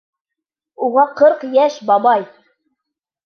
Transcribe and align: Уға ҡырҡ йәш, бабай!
Уға 0.85 1.03
ҡырҡ 1.19 1.45
йәш, 1.59 1.77
бабай! 1.91 2.25